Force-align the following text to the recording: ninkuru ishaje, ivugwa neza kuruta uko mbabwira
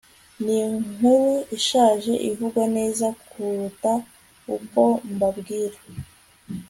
ninkuru 0.43 1.31
ishaje, 1.57 2.13
ivugwa 2.29 2.63
neza 2.75 3.07
kuruta 3.29 3.93
uko 4.55 4.83
mbabwira 5.13 5.77